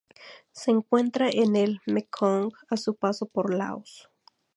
[0.51, 4.09] Se encuentra en el Mekong a su paso por Laos.